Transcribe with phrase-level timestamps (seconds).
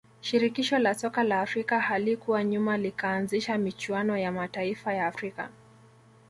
[0.21, 5.49] shirikisho la soka la afrika halikuwa nyuma likaanzisha michuano ya mataifa ya afrika